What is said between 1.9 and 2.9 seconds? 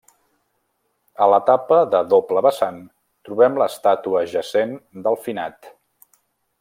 de doble vessant,